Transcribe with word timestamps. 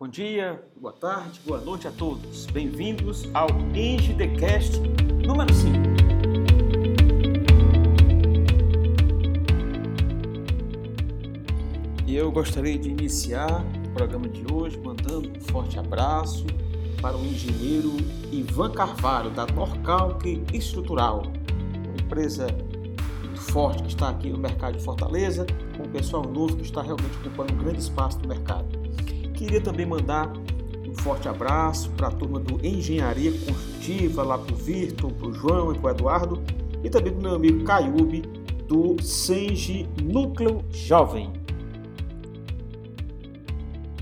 Bom 0.00 0.06
dia, 0.06 0.62
boa 0.80 0.92
tarde, 0.92 1.40
boa 1.44 1.60
noite 1.60 1.88
a 1.88 1.90
todos. 1.90 2.46
Bem-vindos 2.46 3.28
ao 3.34 3.48
EngieDecast 3.74 4.78
número 5.26 5.52
5. 5.52 5.74
E 12.06 12.14
eu 12.14 12.30
gostaria 12.30 12.78
de 12.78 12.90
iniciar 12.90 13.64
o 13.88 13.90
programa 13.90 14.28
de 14.28 14.44
hoje 14.52 14.78
mandando 14.78 15.36
um 15.36 15.40
forte 15.40 15.80
abraço 15.80 16.46
para 17.02 17.16
o 17.16 17.26
engenheiro 17.26 17.96
Ivan 18.30 18.70
Carvalho, 18.70 19.30
da 19.30 19.46
Norcalc 19.46 20.24
Estrutural, 20.54 21.22
uma 21.24 21.96
empresa 22.00 22.46
muito 23.24 23.40
forte 23.50 23.82
que 23.82 23.88
está 23.88 24.10
aqui 24.10 24.30
no 24.30 24.38
mercado 24.38 24.76
de 24.78 24.84
Fortaleza, 24.84 25.44
com 25.76 25.82
um 25.82 25.90
pessoal 25.90 26.22
novo 26.22 26.56
que 26.56 26.62
está 26.62 26.82
realmente 26.82 27.16
ocupando 27.18 27.52
um 27.52 27.58
grande 27.58 27.80
espaço 27.80 28.20
no 28.20 28.28
mercado. 28.28 28.77
Queria 29.38 29.60
também 29.60 29.86
mandar 29.86 30.32
um 30.84 30.92
forte 30.96 31.28
abraço 31.28 31.90
para 31.92 32.08
a 32.08 32.10
turma 32.10 32.40
do 32.40 32.54
Engenharia 32.66 33.30
Construtiva, 33.30 34.24
lá 34.24 34.36
para 34.36 34.52
o 34.52 34.56
Virton, 34.56 35.10
para 35.10 35.28
o 35.28 35.32
João 35.32 35.72
e 35.72 35.78
para 35.78 35.86
o 35.86 35.90
Eduardo, 35.90 36.42
e 36.82 36.90
também 36.90 37.12
para 37.12 37.20
o 37.20 37.22
meu 37.22 37.34
amigo 37.36 37.62
Caiube, 37.62 38.22
do 38.66 39.00
Senge 39.00 39.88
Núcleo 40.02 40.64
Jovem. 40.72 41.32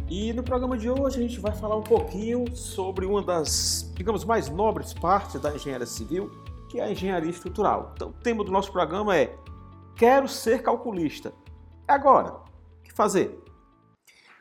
E 0.08 0.32
no 0.32 0.42
programa 0.42 0.78
de 0.78 0.88
hoje 0.88 1.18
a 1.18 1.22
gente 1.28 1.38
vai 1.38 1.52
falar 1.52 1.76
um 1.76 1.82
pouquinho 1.82 2.56
sobre 2.56 3.04
uma 3.04 3.20
das, 3.20 3.92
digamos, 3.94 4.24
mais 4.24 4.48
nobres 4.48 4.94
partes 4.94 5.38
da 5.38 5.54
engenharia 5.54 5.84
civil, 5.84 6.30
que 6.70 6.80
é 6.80 6.84
a 6.84 6.90
engenharia 6.90 7.30
estrutural. 7.30 7.92
Então, 7.94 8.08
o 8.08 8.12
tema 8.14 8.42
do 8.42 8.50
nosso 8.50 8.72
programa 8.72 9.14
é 9.14 9.36
Quero 9.96 10.28
ser 10.28 10.62
calculista. 10.62 11.34
Agora, 11.86 12.32
o 12.80 12.82
que 12.82 12.92
fazer? 12.94 13.38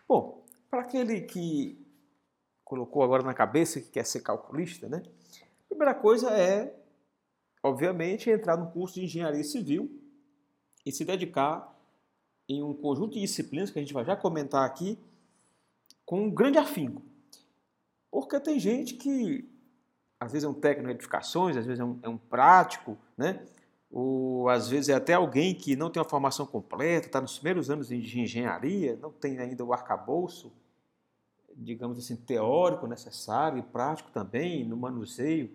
Bom, 0.08 0.45
para 0.70 0.82
aquele 0.82 1.22
que 1.22 1.78
colocou 2.64 3.04
agora 3.04 3.24
na 3.24 3.34
cabeça 3.34 3.80
que 3.80 3.90
quer 3.90 4.06
ser 4.06 4.22
calculista, 4.22 4.90
né? 4.90 5.04
A 5.66 5.68
primeira 5.70 5.94
coisa 5.94 6.32
é, 6.32 6.76
obviamente, 7.64 8.30
entrar 8.30 8.58
no 8.58 8.72
curso 8.72 8.96
de 8.96 9.06
engenharia 9.06 9.44
civil 9.44 9.90
e 10.86 10.92
se 10.92 11.06
dedicar 11.06 11.74
em 12.48 12.64
um 12.64 12.74
conjunto 12.74 13.14
de 13.14 13.22
disciplinas 13.22 13.72
que 13.72 13.80
a 13.80 13.82
gente 13.82 13.94
vai 13.94 14.06
já 14.06 14.16
comentar 14.16 14.66
aqui 14.66 15.00
com 16.06 16.26
um 16.26 16.32
grande 16.32 16.58
afinco. 16.58 17.02
Porque 18.12 18.40
tem 18.40 18.60
gente 18.60 18.96
que 18.96 19.50
às 20.20 20.32
vezes 20.32 20.46
é 20.46 20.50
um 20.50 20.54
técnico 20.54 20.88
de 20.88 20.96
edificações, 20.96 21.58
às 21.58 21.66
vezes 21.66 21.80
é 21.80 21.84
um, 21.84 22.00
é 22.02 22.10
um 22.10 22.18
prático, 22.18 22.98
né? 23.18 23.46
ou 23.92 24.50
às 24.50 24.68
vezes 24.68 24.90
é 24.90 24.94
até 24.94 25.14
alguém 25.14 25.54
que 25.54 25.76
não 25.76 25.90
tem 25.90 26.02
uma 26.02 26.10
formação 26.10 26.46
completa, 26.46 27.08
está 27.08 27.22
nos 27.22 27.38
primeiros 27.38 27.70
anos 27.70 27.88
de 27.88 28.20
engenharia, 28.20 28.98
não 29.02 29.12
tem 29.12 29.40
ainda 29.40 29.64
o 29.64 29.72
arcabouço 29.72 30.52
digamos 31.56 31.98
assim, 31.98 32.16
teórico 32.16 32.88
necessário 32.88 33.58
e 33.58 33.62
prático 33.62 34.12
também 34.12 34.66
no 34.66 34.76
manuseio 34.76 35.52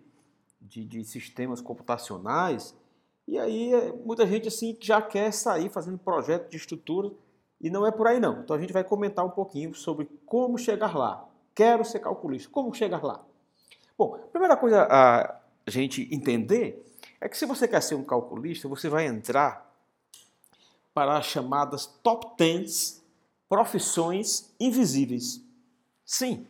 de, 0.60 0.84
de 0.84 1.04
sistemas 1.04 1.60
computacionais. 1.60 2.74
E 3.26 3.38
aí 3.38 3.72
é, 3.72 3.92
muita 3.92 4.26
gente 4.26 4.48
assim 4.48 4.76
já 4.80 5.00
quer 5.00 5.32
sair 5.32 5.68
fazendo 5.68 5.98
projeto 5.98 6.50
de 6.50 6.56
estrutura 6.56 7.10
e 7.60 7.70
não 7.70 7.86
é 7.86 7.90
por 7.90 8.06
aí 8.06 8.18
não. 8.18 8.40
Então 8.40 8.56
a 8.56 8.58
gente 8.58 8.72
vai 8.72 8.82
comentar 8.82 9.24
um 9.24 9.30
pouquinho 9.30 9.74
sobre 9.74 10.08
como 10.26 10.58
chegar 10.58 10.96
lá. 10.96 11.28
Quero 11.54 11.84
ser 11.84 12.00
calculista. 12.00 12.48
Como 12.50 12.74
chegar 12.74 13.02
lá? 13.04 13.24
Bom, 13.96 14.14
a 14.14 14.18
primeira 14.18 14.56
coisa 14.56 14.86
a 14.90 15.40
gente 15.66 16.08
entender 16.12 16.86
é 17.20 17.28
que 17.28 17.36
se 17.36 17.44
você 17.44 17.68
quer 17.68 17.82
ser 17.82 17.94
um 17.94 18.04
calculista, 18.04 18.66
você 18.66 18.88
vai 18.88 19.06
entrar 19.06 19.70
para 20.94 21.18
as 21.18 21.26
chamadas 21.26 21.86
top 22.02 22.26
10 22.38 23.04
profissões 23.48 24.54
invisíveis. 24.58 25.42
Sim, 26.10 26.44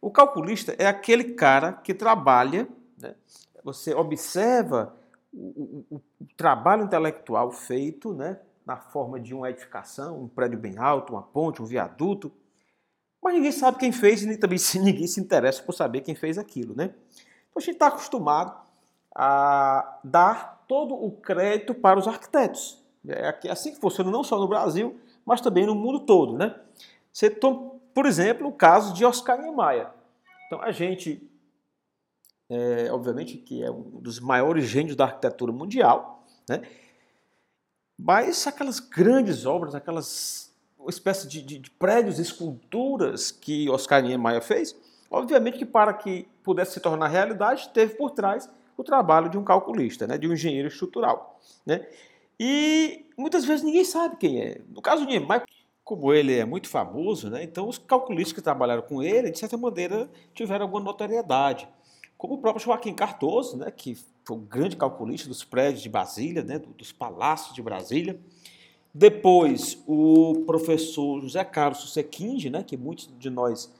o 0.00 0.10
calculista 0.10 0.74
é 0.80 0.84
aquele 0.84 1.34
cara 1.34 1.74
que 1.74 1.94
trabalha, 1.94 2.66
né? 2.98 3.14
você 3.62 3.94
observa 3.94 4.96
o, 5.32 5.84
o, 5.88 5.96
o, 5.96 6.02
trabalho 6.36 6.82
intelectual 6.82 7.52
feito 7.52 8.12
né? 8.12 8.40
na 8.66 8.76
forma 8.76 9.20
de 9.20 9.32
uma 9.32 9.48
edificação, 9.48 10.24
um 10.24 10.26
prédio 10.26 10.58
bem 10.58 10.76
alto, 10.76 11.12
uma 11.12 11.22
ponte, 11.22 11.62
um 11.62 11.64
viaduto, 11.64 12.32
mas 13.22 13.34
ninguém 13.34 13.52
sabe 13.52 13.78
quem 13.78 13.92
fez 13.92 14.24
e 14.24 14.36
também 14.38 14.58
ninguém 14.82 15.06
se 15.06 15.20
interessa 15.20 15.62
por 15.62 15.72
saber 15.72 16.00
quem 16.00 16.16
fez 16.16 16.36
aquilo. 16.36 16.74
Né? 16.74 16.86
Então 16.86 17.58
a 17.58 17.60
gente 17.60 17.74
está 17.74 17.86
acostumado 17.86 18.60
a 19.14 20.00
dar 20.02 20.64
todo 20.66 20.96
o 20.96 21.12
crédito 21.12 21.76
para 21.76 21.96
os 21.96 22.08
arquitetos. 22.08 22.82
É 23.06 23.38
assim 23.52 23.72
que 23.72 23.80
funciona 23.80 24.10
não 24.10 24.24
só 24.24 24.36
no 24.36 24.48
Brasil, 24.48 24.98
mas 25.24 25.40
também 25.40 25.64
no 25.64 25.76
mundo 25.76 26.00
todo. 26.00 26.36
Né? 26.36 26.58
Você 27.12 27.30
toma 27.30 27.75
por 27.96 28.04
exemplo, 28.04 28.46
o 28.46 28.52
caso 28.52 28.92
de 28.92 29.06
Oscar 29.06 29.40
Niemeyer. 29.40 29.88
Então, 30.46 30.60
a 30.60 30.70
gente, 30.70 31.26
é, 32.46 32.92
obviamente, 32.92 33.38
que 33.38 33.64
é 33.64 33.70
um 33.70 34.02
dos 34.02 34.20
maiores 34.20 34.66
gênios 34.66 34.94
da 34.94 35.04
arquitetura 35.04 35.50
mundial, 35.50 36.22
né? 36.46 36.60
mas 37.98 38.46
aquelas 38.46 38.80
grandes 38.80 39.46
obras, 39.46 39.74
aquelas 39.74 40.54
uma 40.78 40.90
espécie 40.90 41.26
de, 41.26 41.40
de, 41.40 41.58
de 41.58 41.70
prédios, 41.70 42.18
esculturas 42.18 43.30
que 43.30 43.66
Oscar 43.70 44.02
Niemeyer 44.02 44.42
fez, 44.42 44.76
obviamente 45.10 45.56
que 45.56 45.64
para 45.64 45.94
que 45.94 46.28
pudesse 46.44 46.74
se 46.74 46.80
tornar 46.80 47.08
realidade, 47.08 47.70
teve 47.70 47.94
por 47.94 48.10
trás 48.10 48.46
o 48.76 48.84
trabalho 48.84 49.30
de 49.30 49.38
um 49.38 49.42
calculista, 49.42 50.06
né? 50.06 50.18
de 50.18 50.28
um 50.28 50.34
engenheiro 50.34 50.68
estrutural. 50.68 51.40
Né? 51.64 51.88
E 52.38 53.06
muitas 53.16 53.46
vezes 53.46 53.64
ninguém 53.64 53.86
sabe 53.86 54.18
quem 54.18 54.38
é. 54.38 54.60
No 54.68 54.82
caso 54.82 55.06
de 55.06 55.18
Niemeyer, 55.18 55.46
como 55.86 56.12
ele 56.12 56.36
é 56.36 56.44
muito 56.44 56.68
famoso, 56.68 57.30
né, 57.30 57.44
então 57.44 57.68
os 57.68 57.78
calculistas 57.78 58.32
que 58.32 58.42
trabalharam 58.42 58.82
com 58.82 59.00
ele, 59.04 59.30
de 59.30 59.38
certa 59.38 59.56
maneira, 59.56 60.10
tiveram 60.34 60.64
alguma 60.64 60.82
notoriedade. 60.82 61.68
Como 62.18 62.34
o 62.34 62.38
próprio 62.38 62.64
Joaquim 62.64 62.92
Cardoso, 62.92 63.56
né, 63.56 63.70
que 63.70 63.96
foi 64.24 64.36
o 64.36 64.40
grande 64.40 64.74
calculista 64.74 65.28
dos 65.28 65.44
prédios 65.44 65.80
de 65.80 65.88
Brasília, 65.88 66.42
né, 66.42 66.58
dos 66.58 66.90
palácios 66.90 67.54
de 67.54 67.62
Brasília. 67.62 68.18
Depois, 68.92 69.80
o 69.86 70.42
professor 70.44 71.20
José 71.20 71.44
Carlos 71.44 71.78
Susequinde, 71.78 72.50
né, 72.50 72.64
que 72.64 72.76
muitos 72.76 73.08
de 73.16 73.30
nós 73.30 73.72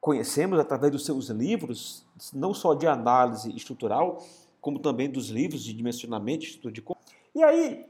conhecemos 0.00 0.56
através 0.60 0.92
dos 0.92 1.04
seus 1.04 1.30
livros, 1.30 2.06
não 2.32 2.54
só 2.54 2.74
de 2.74 2.86
análise 2.86 3.50
estrutural, 3.56 4.24
como 4.60 4.78
também 4.78 5.10
dos 5.10 5.30
livros 5.30 5.64
de 5.64 5.72
dimensionamento, 5.72 6.70
de 6.70 6.84
E 7.34 7.42
aí, 7.42 7.86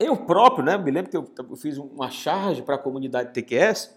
eu 0.00 0.16
próprio, 0.16 0.64
né, 0.64 0.78
me 0.78 0.90
lembro 0.90 1.10
que 1.10 1.16
eu, 1.16 1.56
fiz 1.56 1.76
uma 1.76 2.10
charge 2.10 2.62
para 2.62 2.76
a 2.76 2.78
comunidade 2.78 3.34
TQS, 3.34 3.94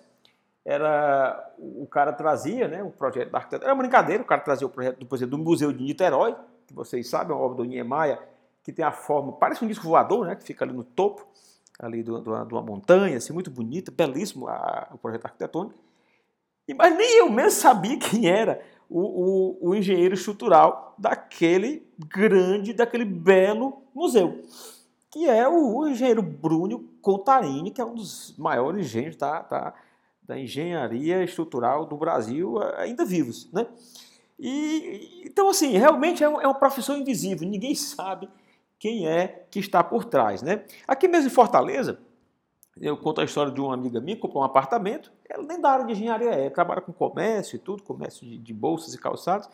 era 0.65 1.53
o 1.57 1.87
cara 1.87 2.11
trazia, 2.11 2.67
né, 2.67 2.83
o 2.83 2.91
projeto 2.91 3.31
da 3.31 3.37
arquitetura, 3.37 3.67
era 3.67 3.73
uma 3.73 3.81
brincadeira, 3.81 4.21
o 4.21 4.25
cara 4.25 4.41
trazia 4.41 4.67
o 4.67 4.69
projeto, 4.69 4.97
exemplo, 5.15 5.37
do 5.37 5.43
Museu 5.43 5.71
de 5.71 5.81
Niterói, 5.81 6.35
que 6.67 6.73
vocês 6.73 7.09
sabem, 7.09 7.33
é 7.33 7.35
uma 7.35 7.45
obra 7.45 7.57
do 7.57 7.63
Niemeyer, 7.63 8.19
que 8.61 8.73
tem 8.73 8.83
a 8.83 8.91
forma, 8.91 9.31
parece 9.31 9.63
um 9.63 9.67
disco 9.67 9.87
voador, 9.87 10.27
né, 10.27 10.35
que 10.35 10.43
fica 10.43 10.65
ali 10.65 10.73
no 10.73 10.83
topo, 10.83 11.25
ali 11.79 12.03
de 12.03 12.11
uma 12.11 12.61
montanha, 12.61 13.17
assim, 13.17 13.31
muito 13.31 13.49
bonita, 13.49 13.89
belíssimo 13.89 14.49
a, 14.49 14.89
o 14.93 14.97
projeto 14.97 15.25
arquitetônico, 15.25 15.79
e, 16.67 16.73
mas 16.73 16.95
nem 16.97 17.19
eu 17.19 17.29
mesmo 17.29 17.51
sabia 17.51 17.97
quem 17.97 18.29
era 18.29 18.61
o, 18.89 18.99
o, 18.99 19.69
o 19.69 19.75
engenheiro 19.75 20.13
estrutural 20.13 20.95
daquele 20.97 21.87
grande, 21.97 22.73
daquele 22.73 23.05
belo 23.05 23.83
museu 23.95 24.43
que 25.13 25.29
é 25.29 25.47
o 25.47 25.87
engenheiro 25.87 26.23
Bruno 26.23 26.89
Contarini, 26.99 27.69
que 27.69 27.79
é 27.79 27.85
um 27.85 27.93
dos 27.93 28.35
maiores 28.35 28.87
engenheiros 28.87 29.15
da, 29.15 29.43
da, 29.43 29.73
da 30.23 30.39
engenharia 30.39 31.23
estrutural 31.23 31.85
do 31.85 31.95
Brasil, 31.95 32.57
ainda 32.77 33.05
vivos. 33.05 33.47
Né? 33.53 33.67
E, 34.39 35.21
então, 35.23 35.49
assim, 35.49 35.77
realmente 35.77 36.23
é, 36.23 36.25
é 36.25 36.29
uma 36.29 36.55
profissão 36.55 36.97
invisível, 36.97 37.47
ninguém 37.47 37.75
sabe 37.75 38.27
quem 38.79 39.07
é 39.07 39.45
que 39.51 39.59
está 39.59 39.83
por 39.83 40.03
trás. 40.03 40.41
Né? 40.41 40.65
Aqui 40.87 41.07
mesmo 41.07 41.27
em 41.27 41.31
Fortaleza, 41.31 41.99
eu 42.81 42.97
conto 42.97 43.21
a 43.21 43.23
história 43.23 43.51
de 43.51 43.61
uma 43.61 43.75
amiga 43.75 44.01
minha 44.01 44.15
que 44.15 44.21
comprou 44.23 44.41
um 44.41 44.45
apartamento, 44.47 45.11
ela 45.29 45.43
nem 45.43 45.61
da 45.61 45.69
área 45.69 45.85
de 45.85 45.91
engenharia 45.91 46.31
é, 46.31 46.49
trabalha 46.49 46.81
com 46.81 46.91
comércio 46.91 47.55
e 47.55 47.59
tudo, 47.59 47.83
comércio 47.83 48.25
de, 48.25 48.39
de 48.39 48.51
bolsas 48.51 48.95
e 48.95 48.97
calçados, 48.97 49.47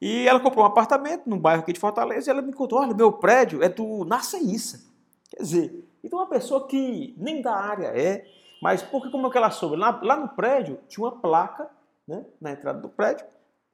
e 0.00 0.28
ela 0.28 0.40
comprou 0.40 0.64
um 0.64 0.68
apartamento 0.68 1.28
num 1.28 1.38
bairro 1.38 1.62
aqui 1.62 1.72
de 1.72 1.80
Fortaleza 1.80 2.30
e 2.30 2.32
ela 2.32 2.42
me 2.42 2.52
contou, 2.52 2.78
olha, 2.80 2.94
meu 2.94 3.12
prédio 3.12 3.62
é 3.62 3.68
do 3.68 4.04
Nasceíça. 4.04 4.86
Quer 5.30 5.42
dizer, 5.42 5.88
então 6.02 6.18
uma 6.18 6.28
pessoa 6.28 6.66
que 6.66 7.14
nem 7.18 7.42
da 7.42 7.54
área 7.54 7.88
é, 7.88 8.24
mas 8.62 8.82
porque 8.82 9.10
como 9.10 9.26
é 9.26 9.30
que 9.30 9.38
ela 9.38 9.50
soube? 9.50 9.76
Lá, 9.76 9.98
lá 10.02 10.16
no 10.16 10.28
prédio 10.28 10.78
tinha 10.88 11.04
uma 11.04 11.20
placa, 11.20 11.68
né, 12.06 12.24
na 12.40 12.52
entrada 12.52 12.80
do 12.80 12.88
prédio, 12.88 13.26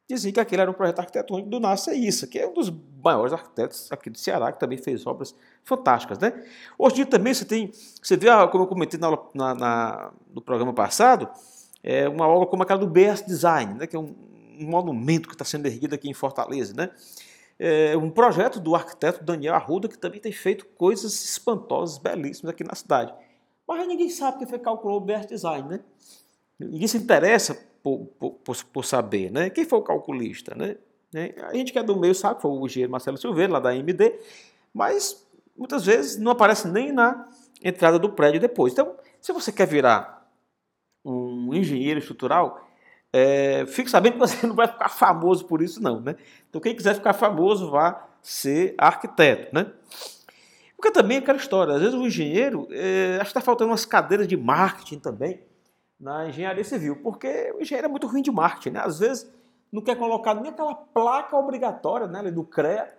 dizia 0.09 0.33
que 0.33 0.41
aquele 0.41 0.63
era 0.63 0.71
um 0.71 0.75
projeto 0.75 0.99
arquitetônico 0.99 1.49
do 1.49 1.61
Nasceíça, 1.61 2.27
que 2.27 2.39
é 2.39 2.47
um 2.47 2.53
dos 2.53 2.73
maiores 3.03 3.33
arquitetos 3.33 3.91
aqui 3.91 4.11
do 4.11 4.19
Ceará, 4.19 4.53
que 4.53 4.59
também 4.59 4.79
fez 4.79 5.07
obras 5.07 5.35
fantásticas. 5.63 6.19
Né? 6.19 6.45
Hoje 6.79 6.95
em 6.95 6.97
dia 6.97 7.07
também 7.07 7.33
você 7.33 7.45
tem, 7.45 7.71
você 8.03 8.17
vê, 8.17 8.29
como 8.51 8.65
eu 8.65 8.69
comentei 8.69 8.99
na, 8.99 9.11
na, 9.35 9.55
na 9.55 10.13
no 10.35 10.41
programa 10.41 10.73
passado, 10.73 11.29
é 11.83 12.09
uma 12.09 12.27
obra 12.27 12.47
como 12.47 12.63
aquela 12.63 12.81
do 12.81 12.87
BS 12.87 13.27
Design, 13.27 13.75
né, 13.75 13.87
que 13.87 13.95
é 13.95 13.99
um, 13.99 14.15
um 14.61 14.69
monumento 14.69 15.29
que 15.29 15.35
está 15.35 15.45
sendo 15.45 15.67
erguido 15.67 15.95
aqui 15.95 16.09
em 16.09 16.15
Fortaleza. 16.15 16.75
Né? 16.75 16.91
é, 17.59 17.97
um 17.97 18.11
projeto 18.11 18.59
do 18.61 18.75
arquiteto 18.75 19.25
Daniel 19.25 19.55
Arruda, 19.55 19.89
que 19.89 19.99
também 19.99 20.21
tem 20.21 20.33
feito 20.33 20.67
coisas 20.67 21.25
espantosas, 21.25 21.99
belíssimas 21.99 22.53
aqui 22.53 22.65
na 22.65 22.75
cidade. 22.75 23.15
Mas 23.67 23.87
ninguém 23.87 24.11
sabe 24.11 24.39
quem 24.39 24.47
foi 24.47 24.59
calculou 24.59 24.99
o 24.99 25.01
BR 25.01 25.27
Design, 25.27 25.69
né? 25.69 25.81
Ninguém 26.59 26.87
se 26.87 26.97
interessa 26.97 27.59
por, 27.83 28.07
por, 28.19 28.33
por, 28.65 28.85
saber, 28.85 29.31
né? 29.31 29.51
Quem 29.51 29.65
foi 29.65 29.79
o 29.79 29.83
calculista, 29.83 30.55
né? 30.55 30.77
A 31.49 31.55
gente 31.55 31.73
que 31.73 31.79
é 31.79 31.83
do 31.83 31.97
meio 31.97 32.15
sabe 32.15 32.37
que 32.37 32.43
foi 32.43 32.51
o 32.51 32.67
engenheiro 32.67 32.91
Marcelo 32.91 33.17
Silveira, 33.17 33.53
lá 33.53 33.61
da 33.61 33.71
AMD, 33.71 34.19
mas 34.73 35.25
muitas 35.57 35.85
vezes 35.85 36.19
não 36.19 36.33
aparece 36.33 36.67
nem 36.67 36.93
na 36.93 37.29
entrada 37.63 37.99
do 37.99 38.11
prédio 38.11 38.41
depois. 38.41 38.73
Então, 38.73 38.97
se 39.21 39.33
você 39.33 39.53
quer 39.53 39.67
virar 39.67 40.29
um 41.05 41.55
engenheiro 41.55 42.01
estrutural, 42.01 42.69
é, 43.17 43.65
fique 43.67 43.89
sabendo 43.89 44.15
que 44.15 44.19
você 44.19 44.45
não 44.45 44.57
vai 44.57 44.67
ficar 44.67 44.89
famoso 44.89 45.45
por 45.45 45.63
isso 45.63 45.81
não, 45.81 46.01
né? 46.01 46.17
Então, 46.51 46.61
quem 46.61 46.75
quiser 46.75 46.97
ficar 46.97 47.13
famoso, 47.13 47.71
vá 47.71 48.09
ser 48.21 48.75
arquiteto, 48.77 49.55
né? 49.55 49.71
Porque 50.77 50.91
também 50.91 51.19
é 51.19 51.21
aquela 51.21 51.39
história, 51.39 51.75
às 51.75 51.81
vezes 51.81 51.95
o 51.95 52.05
engenheiro, 52.05 52.67
é, 52.73 53.15
acho 53.15 53.27
que 53.27 53.39
está 53.39 53.41
faltando 53.41 53.71
umas 53.71 53.87
cadeiras 53.87 54.27
de 54.27 54.37
marketing 54.37 54.99
também 54.99 55.41
na 55.99 56.29
engenharia 56.29 56.65
civil, 56.65 56.97
porque 57.05 57.55
o 57.57 57.63
engenheiro 57.63 57.87
é 57.87 57.89
muito 57.89 58.09
ruim 58.09 58.21
de 58.21 58.33
marketing, 58.33 58.71
né? 58.71 58.81
Às 58.85 58.99
vezes 58.99 59.31
não 59.71 59.81
quer 59.81 59.97
colocar 59.97 60.35
nem 60.35 60.51
aquela 60.51 60.75
placa 60.75 61.37
obrigatória, 61.37 62.09
né, 62.09 62.29
do 62.33 62.43
CREA, 62.43 62.93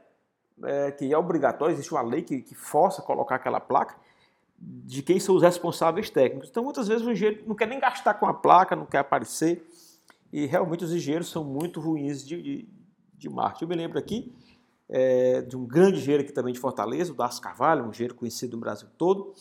é, 0.63 0.91
que 0.91 1.13
é 1.13 1.17
obrigatório, 1.17 1.73
existe 1.73 1.91
uma 1.91 2.01
lei 2.01 2.21
que, 2.21 2.41
que 2.41 2.55
força 2.55 3.01
colocar 3.01 3.35
aquela 3.35 3.59
placa 3.59 3.95
de 4.57 5.01
quem 5.01 5.19
são 5.19 5.35
os 5.35 5.43
responsáveis 5.43 6.09
técnicos. 6.09 6.49
Então, 6.49 6.63
muitas 6.63 6.87
vezes 6.87 7.05
o 7.05 7.11
engenheiro 7.11 7.43
não 7.45 7.53
quer 7.53 7.67
nem 7.67 7.79
gastar 7.79 8.13
com 8.13 8.25
a 8.25 8.33
placa, 8.33 8.77
não 8.77 8.85
quer 8.85 8.99
aparecer, 8.99 9.61
e 10.35 10.45
realmente 10.47 10.83
os 10.83 10.91
engenheiros 10.91 11.29
são 11.29 11.45
muito 11.45 11.79
ruins 11.79 12.27
de, 12.27 12.41
de, 12.41 12.69
de 13.13 13.29
marketing. 13.29 13.63
Eu 13.63 13.69
me 13.69 13.75
lembro 13.75 13.97
aqui 13.97 14.35
é, 14.89 15.41
de 15.41 15.55
um 15.55 15.65
grande 15.65 15.99
engenheiro 15.99 16.23
aqui 16.23 16.33
também 16.33 16.51
de 16.51 16.59
Fortaleza, 16.59 17.13
o 17.13 17.15
Darcy 17.15 17.39
Carvalho, 17.39 17.85
um 17.85 17.89
engenheiro 17.89 18.15
conhecido 18.15 18.57
no 18.57 18.59
Brasil 18.59 18.89
todo, 18.97 19.33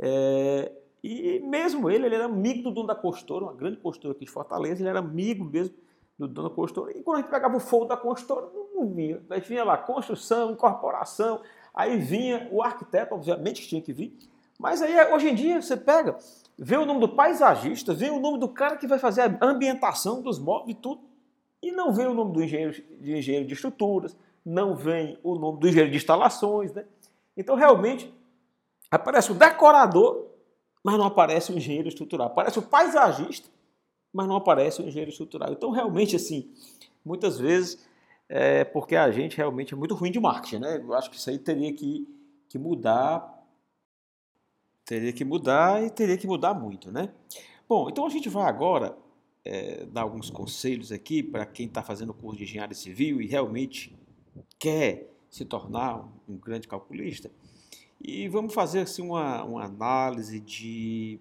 é, 0.00 0.72
e 1.00 1.38
mesmo 1.38 1.88
ele, 1.88 2.06
ele 2.06 2.16
era 2.16 2.24
amigo 2.24 2.64
do 2.64 2.72
dono 2.72 2.88
da 2.88 2.94
costura, 2.96 3.44
uma 3.44 3.54
grande 3.54 3.76
costura 3.76 4.14
aqui 4.14 4.24
de 4.24 4.30
Fortaleza, 4.32 4.82
ele 4.82 4.88
era 4.88 4.98
amigo 4.98 5.44
mesmo 5.44 5.76
do 6.18 6.26
dono 6.26 6.48
da 6.48 6.54
costura. 6.56 6.90
E 6.90 7.04
quando 7.04 7.18
a 7.18 7.20
gente 7.20 7.30
pegava 7.30 7.56
o 7.56 7.60
fogo 7.60 7.84
da 7.84 7.96
costura, 7.96 8.50
não 8.74 8.92
vinha. 8.92 9.22
A 9.30 9.36
gente 9.36 9.48
vinha 9.48 9.62
lá, 9.62 9.78
construção, 9.78 10.50
incorporação, 10.50 11.40
aí 11.72 11.98
vinha 11.98 12.48
o 12.50 12.60
arquiteto, 12.64 13.14
obviamente 13.14 13.62
que 13.62 13.68
tinha 13.68 13.80
que 13.80 13.92
vir. 13.92 14.18
Mas 14.58 14.82
aí, 14.82 14.92
hoje 15.12 15.28
em 15.28 15.36
dia, 15.36 15.62
você 15.62 15.76
pega, 15.76 16.18
vê 16.58 16.76
o 16.76 16.86
nome 16.86 17.00
do 17.00 17.08
paisagista, 17.08 17.92
vê 17.92 18.10
o 18.10 18.18
nome 18.18 18.38
do 18.38 18.48
cara 18.48 18.76
que 18.76 18.86
vai 18.86 18.98
fazer 18.98 19.22
a 19.22 19.38
ambientação 19.42 20.22
dos 20.22 20.38
móveis 20.38 20.76
e 20.76 20.80
tudo, 20.80 21.02
e 21.62 21.72
não 21.72 21.92
vê 21.92 22.06
o 22.06 22.14
nome 22.14 22.32
do 22.32 22.42
engenheiro 22.42 22.72
de, 23.00 23.16
engenheiro 23.16 23.46
de 23.46 23.54
estruturas, 23.54 24.16
não 24.44 24.76
vem 24.76 25.18
o 25.22 25.34
nome 25.34 25.58
do 25.58 25.68
engenheiro 25.68 25.90
de 25.90 25.96
instalações, 25.96 26.72
né? 26.72 26.84
Então, 27.36 27.56
realmente, 27.56 28.12
aparece 28.90 29.32
o 29.32 29.34
decorador, 29.34 30.26
mas 30.82 30.96
não 30.96 31.06
aparece 31.06 31.52
o 31.52 31.56
engenheiro 31.56 31.88
estrutural. 31.88 32.28
Aparece 32.28 32.58
o 32.58 32.62
paisagista, 32.62 33.48
mas 34.12 34.28
não 34.28 34.36
aparece 34.36 34.80
o 34.80 34.86
engenheiro 34.86 35.10
estrutural. 35.10 35.52
Então, 35.52 35.70
realmente, 35.70 36.14
assim, 36.14 36.50
muitas 37.04 37.38
vezes 37.38 37.84
é 38.28 38.64
porque 38.64 38.96
a 38.96 39.10
gente 39.10 39.36
realmente 39.36 39.74
é 39.74 39.76
muito 39.76 39.94
ruim 39.94 40.10
de 40.10 40.20
marketing, 40.20 40.58
né? 40.58 40.78
Eu 40.78 40.94
acho 40.94 41.10
que 41.10 41.16
isso 41.16 41.28
aí 41.28 41.38
teria 41.38 41.72
que, 41.72 42.06
que 42.48 42.58
mudar, 42.58 43.35
teria 44.86 45.12
que 45.12 45.24
mudar 45.24 45.84
e 45.84 45.90
teria 45.90 46.16
que 46.16 46.26
mudar 46.26 46.54
muito, 46.54 46.92
né? 46.92 47.12
Bom, 47.68 47.90
então 47.90 48.06
a 48.06 48.08
gente 48.08 48.28
vai 48.28 48.48
agora 48.48 48.96
é, 49.44 49.84
dar 49.86 50.02
alguns 50.02 50.30
conselhos 50.30 50.92
aqui 50.92 51.22
para 51.22 51.44
quem 51.44 51.66
está 51.66 51.82
fazendo 51.82 52.10
o 52.10 52.14
curso 52.14 52.38
de 52.38 52.44
engenharia 52.44 52.74
civil 52.74 53.20
e 53.20 53.26
realmente 53.26 53.94
quer 54.58 55.12
se 55.28 55.44
tornar 55.44 56.08
um 56.28 56.36
grande 56.36 56.68
calculista. 56.68 57.30
E 58.00 58.28
vamos 58.28 58.54
fazer 58.54 58.80
assim, 58.80 59.02
uma, 59.02 59.42
uma 59.44 59.64
análise 59.64 60.38
de 60.38 61.18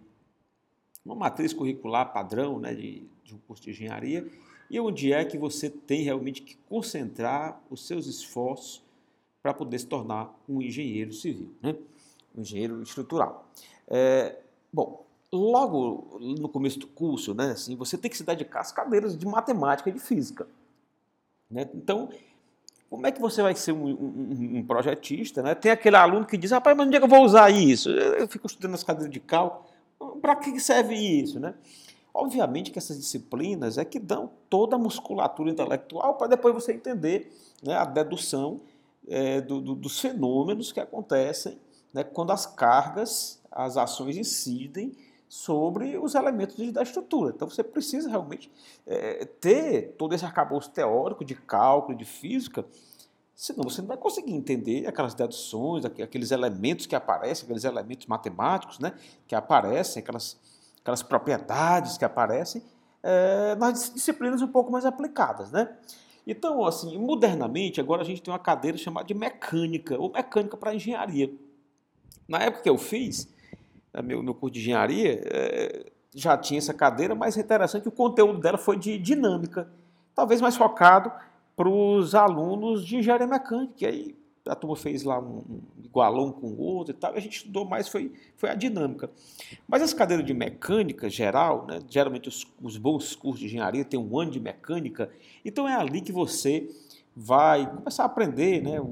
uma 1.04 1.16
matriz 1.16 1.52
curricular 1.52 2.14
padrão 2.14 2.60
né, 2.60 2.74
de, 2.74 3.04
de 3.24 3.34
um 3.34 3.40
curso 3.40 3.64
de 3.64 3.72
engenharia 3.72 4.28
e 4.70 4.80
onde 4.80 5.12
é 5.12 5.26
que 5.26 5.38
você 5.38 5.70
tem 5.70 6.04
realmente 6.04 6.42
que 6.44 6.56
concentrar 6.70 7.62
os 7.70 7.88
seus 7.88 8.06
esforços 8.06 8.84
para 9.42 9.54
poder 9.54 9.80
se 9.80 9.88
tornar 9.88 10.36
um 10.48 10.62
engenheiro 10.62 11.14
civil, 11.14 11.54
né? 11.62 11.76
Engenheiro 12.38 12.82
estrutural. 12.82 13.48
É, 13.88 14.38
bom, 14.72 15.06
logo 15.32 16.18
no 16.20 16.50
começo 16.50 16.80
do 16.80 16.88
curso, 16.88 17.34
né, 17.34 17.52
assim, 17.52 17.76
você 17.76 17.98
tem 17.98 18.10
que 18.10 18.18
se 18.18 18.24
dedicar 18.24 18.62
às 18.62 18.72
cadeiras 18.72 19.18
de 19.18 19.26
matemática 19.26 19.90
e 19.90 19.94
de 19.94 20.00
física. 20.00 20.48
Né? 21.50 21.70
Então, 21.74 22.10
como 22.90 23.06
é 23.08 23.12
que 23.12 23.20
você 23.20 23.42
vai 23.42 23.56
ser 23.56 23.72
um, 23.72 23.86
um, 23.86 24.58
um 24.58 24.66
projetista? 24.66 25.42
Né? 25.42 25.56
Tem 25.56 25.72
aquele 25.72 25.96
aluno 25.96 26.26
que 26.26 26.38
diz, 26.38 26.52
rapaz, 26.52 26.76
mas 26.78 26.88
onde 26.88 26.96
é 26.96 27.00
que 27.00 27.06
eu 27.06 27.10
vou 27.10 27.24
usar 27.24 27.50
isso? 27.50 27.90
Eu 27.90 28.28
fico 28.28 28.48
estudando 28.48 28.74
as 28.74 28.84
cadeiras 28.84 29.12
de 29.12 29.20
cálculo. 29.20 29.66
Para 30.22 30.36
que 30.36 30.60
serve 30.60 30.96
isso, 30.96 31.40
né? 31.40 31.54
Obviamente 32.14 32.72
que 32.72 32.80
essas 32.80 32.98
disciplinas 32.98 33.78
é 33.78 33.84
que 33.84 34.00
dão 34.00 34.32
toda 34.50 34.76
a 34.78 34.80
musculatura 34.80 35.52
intelectual 35.52 36.14
para 36.14 36.28
depois 36.28 36.54
você 36.54 36.74
entender 36.74 37.32
né, 37.62 37.76
a 37.76 37.84
dedução 37.84 38.62
é, 39.08 39.42
do, 39.42 39.60
do, 39.60 39.76
dos 39.76 40.00
fenômenos 40.00 40.72
que 40.72 40.80
acontecem 40.80 41.58
né, 41.96 42.04
quando 42.04 42.32
as 42.32 42.46
cargas, 42.46 43.42
as 43.52 43.78
ações 43.78 44.18
incidem 44.18 44.96
sobre 45.28 45.98
os 45.98 46.14
elementos 46.14 46.72
da 46.72 46.84
estrutura. 46.84 47.34
Então 47.36 47.50
você 47.50 47.64
precisa 47.64 48.10
realmente 48.10 48.52
é, 48.86 49.26
ter 49.26 49.96
todo 49.98 50.14
esse 50.14 50.26
arcabouço 50.26 50.70
teórico 50.70 51.26
de 51.26 51.34
cálculo, 51.34 51.98
de 51.98 52.06
física, 52.06 52.66
Senão 53.36 53.66
você 53.66 53.82
não 53.82 53.90
vai 53.90 53.98
conseguir 53.98 54.34
entender 54.34 54.88
aquelas 54.88 55.14
deduções, 55.14 55.84
aqueles 55.84 56.32
elementos 56.32 56.86
que 56.86 56.96
aparecem, 56.96 57.44
aqueles 57.44 57.66
elementos 57.66 58.08
matemáticos 58.08 58.80
né, 58.80 58.94
que 59.28 59.36
aparecem, 59.36 60.02
aquelas, 60.02 60.40
aquelas 60.80 61.04
propriedades 61.04 61.98
que 61.98 62.06
aparecem 62.06 62.64
é, 63.04 63.56
nas 63.56 63.94
disciplinas 63.94 64.42
um 64.42 64.48
pouco 64.48 64.72
mais 64.72 64.86
aplicadas. 64.86 65.52
Né? 65.52 65.70
Então, 66.26 66.66
assim, 66.66 66.98
modernamente, 66.98 67.82
agora 67.82 68.04
a 68.04 68.06
gente 68.06 68.22
tem 68.22 68.32
uma 68.32 68.40
cadeira 68.40 68.78
chamada 68.78 69.06
de 69.06 69.14
mecânica, 69.14 70.00
ou 70.00 70.14
mecânica 70.14 70.56
para 70.56 70.74
engenharia. 70.74 71.30
Na 72.28 72.40
época 72.40 72.64
que 72.64 72.70
eu 72.70 72.78
fiz, 72.78 73.28
né, 73.94 74.02
meu, 74.02 74.22
meu 74.24 74.34
curso 74.34 74.54
de 74.54 74.60
engenharia, 74.60 75.22
é, 75.26 75.92
já 76.14 76.38
tinha 76.38 76.58
essa 76.58 76.74
cadeira, 76.74 77.14
mas 77.14 77.38
é 77.38 77.42
interessante 77.42 77.84
que 77.84 77.90
o 77.90 77.92
conteúdo 77.92 78.40
dela 78.40 78.58
foi 78.58 78.78
de 78.78 78.98
dinâmica, 78.98 79.70
talvez 80.14 80.42
mais 80.42 80.56
focado 80.56 81.12
para 81.56 81.70
os 81.70 82.16
alunos 82.16 82.86
de 82.86 82.98
engenharia 82.98 83.28
mecânica. 83.28 83.74
E 83.82 83.86
aí 83.86 84.16
a 84.48 84.56
turma 84.56 84.76
fez 84.76 85.04
lá 85.04 85.20
um, 85.20 85.44
um 85.50 85.62
igualão 85.84 86.32
com 86.32 86.48
o 86.48 86.60
outro 86.60 86.94
e 86.94 86.98
tal, 86.98 87.14
e 87.16 87.18
a 87.18 87.22
gente 87.22 87.38
estudou 87.38 87.66
mais, 87.66 87.88
foi, 87.88 88.12
foi 88.36 88.50
a 88.50 88.56
dinâmica. 88.56 89.10
Mas 89.68 89.82
as 89.82 89.94
cadeiras 89.94 90.26
de 90.26 90.34
mecânica 90.34 91.10
geral, 91.10 91.66
né, 91.66 91.80
geralmente 91.90 92.30
os, 92.30 92.46
os 92.62 92.78
bons 92.78 93.16
cursos 93.16 93.40
de 93.40 93.48
engenharia 93.48 93.84
têm 93.84 94.00
um 94.00 94.20
ano 94.20 94.32
de 94.32 94.40
mecânica, 94.40 95.10
então 95.44 95.68
é 95.68 95.74
ali 95.74 96.02
que 96.02 96.12
você 96.12 96.70
vai 97.16 97.66
começar 97.74 98.04
a 98.04 98.06
aprender 98.06 98.62
né, 98.62 98.80
o, 98.80 98.84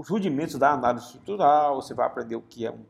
os 0.00 0.08
rudimentos 0.08 0.56
da 0.56 0.72
análise 0.72 1.04
estrutural, 1.04 1.82
você 1.82 1.92
vai 1.92 2.06
aprender 2.06 2.34
o 2.34 2.40
que 2.40 2.64
é 2.64 2.70
um, 2.70 2.80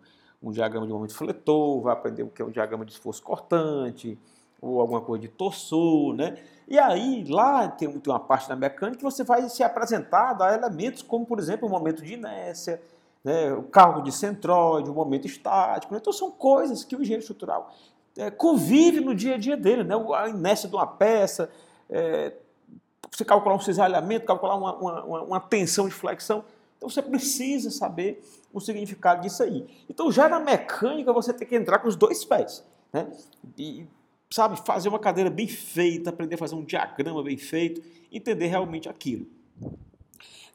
um 0.41 0.53
diagrama 0.53 0.87
de 0.87 0.93
momento 0.93 1.13
fletor, 1.13 1.81
vai 1.81 1.93
aprender 1.93 2.23
o 2.23 2.29
que 2.29 2.41
é 2.41 2.45
um 2.45 2.51
diagrama 2.51 2.85
de 2.85 2.93
esforço 2.93 3.21
cortante, 3.21 4.17
ou 4.63 4.81
alguma 4.81 5.01
coisa 5.01 5.23
de 5.23 5.29
torsor, 5.29 6.15
né? 6.15 6.37
E 6.69 6.79
aí, 6.79 7.25
lá 7.29 7.67
tem, 7.67 7.89
uma 7.89 8.21
parte 8.21 8.49
da 8.49 8.55
mecânica 8.55 8.99
que 8.99 9.03
você 9.03 9.25
vai 9.25 9.49
se 9.49 9.61
apresentar 9.61 10.41
a 10.41 10.55
elementos 10.55 11.03
como, 11.03 11.27
por 11.27 11.41
exemplo, 11.41 11.67
o 11.67 11.71
momento 11.71 12.01
de 12.01 12.15
inércia, 12.15 12.81
né, 13.25 13.53
o 13.53 13.65
cálculo 13.65 14.05
de 14.05 14.13
centroide, 14.13 14.89
o 14.89 14.95
momento 14.95 15.27
estático. 15.27 15.93
Né? 15.93 15.99
Então, 16.01 16.13
são 16.13 16.31
coisas 16.31 16.85
que 16.85 16.95
o 16.95 17.03
engenheiro 17.03 17.23
estrutural 17.23 17.75
é, 18.17 18.31
convive 18.31 19.01
no 19.01 19.17
dia 19.17 19.35
a 19.35 19.39
dia 19.39 19.57
dele, 19.57 19.83
né? 19.83 19.97
a 20.15 20.29
inércia 20.29 20.69
de 20.69 20.77
uma 20.77 20.87
peça, 20.87 21.51
é, 21.89 22.35
você 23.11 23.25
calcular 23.25 23.57
um 23.57 23.61
cisalhamento, 23.61 24.25
calcular 24.25 24.55
uma, 24.55 24.75
uma, 24.77 25.23
uma, 25.23 25.41
tensão 25.41 25.89
de 25.89 25.95
flexão. 25.95 26.45
Então, 26.81 26.89
você 26.89 27.03
precisa 27.03 27.71
saber 27.71 28.25
o 28.55 28.59
significado 28.59 29.21
disso 29.21 29.43
aí. 29.43 29.67
Então, 29.87 30.11
já 30.11 30.31
na 30.31 30.41
mecânica, 30.41 31.13
você 31.13 31.31
tem 31.31 31.47
que 31.47 31.55
entrar 31.55 31.79
com 31.79 31.89
os 31.89 31.95
dois 31.95 32.25
pés. 32.25 32.65
Né? 32.91 33.07
E 33.59 33.87
sabe, 34.31 34.59
fazer 34.65 34.89
uma 34.89 34.99
cadeira 34.99 35.29
bem 35.29 35.47
feita, 35.47 36.09
aprender 36.09 36.37
a 36.37 36.39
fazer 36.39 36.55
um 36.55 36.65
diagrama 36.65 37.23
bem 37.23 37.37
feito, 37.37 37.83
entender 38.11 38.47
realmente 38.47 38.89
aquilo. 38.89 39.27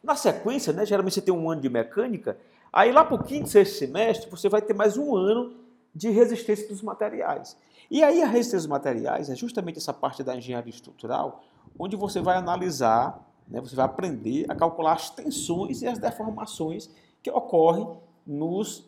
Na 0.01 0.15
sequência, 0.15 0.74
né, 0.74 0.84
geralmente 0.84 1.13
você 1.13 1.22
tem 1.22 1.34
um 1.34 1.50
ano 1.50 1.62
de 1.62 1.70
mecânica, 1.70 2.39
aí 2.72 2.91
lá 2.91 3.03
para 3.03 3.15
o 3.15 3.24
quinto, 3.24 3.50
sexto 3.50 3.77
semestre, 3.77 4.29
você 4.29 4.48
vai 4.48 4.62
ter 4.62 4.74
mais 4.74 4.98
um 4.98 5.15
ano 5.15 5.55
de 5.94 6.10
resistência 6.10 6.67
dos 6.67 6.82
materiais. 6.82 7.55
E 7.91 8.03
aí 8.03 8.22
a 8.22 8.25
resistência 8.25 8.60
dos 8.60 8.67
materiais 8.67 9.29
é 9.29 9.36
justamente 9.36 9.77
essa 9.77 9.94
parte 9.94 10.24
da 10.24 10.36
engenharia 10.36 10.70
estrutural, 10.70 11.44
onde 11.77 11.96
você 11.96 12.22
vai 12.22 12.38
analisar, 12.38 13.20
né, 13.47 13.61
você 13.61 13.75
vai 13.75 13.85
aprender 13.85 14.45
a 14.49 14.55
calcular 14.55 14.93
as 14.93 15.09
tensões 15.09 15.81
e 15.81 15.87
as 15.87 15.99
deformações 15.99 16.89
que 17.21 17.29
ocorrem 17.29 17.87
nos 18.25 18.85